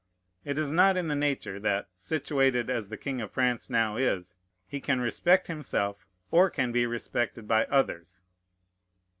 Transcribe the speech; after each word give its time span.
It 0.43 0.57
is 0.57 0.71
not 0.71 0.97
in 0.97 1.05
Nature, 1.09 1.59
that, 1.59 1.87
situated 1.95 2.71
as 2.71 2.89
the 2.89 2.97
king 2.97 3.21
of 3.21 3.29
the 3.29 3.33
French 3.35 3.69
now 3.69 3.97
is, 3.97 4.35
he 4.67 4.79
can 4.81 4.99
respect 4.99 5.45
himself 5.45 6.07
or 6.31 6.49
can 6.49 6.71
be 6.71 6.87
respected 6.87 7.47
by 7.47 7.65
others. 7.65 8.23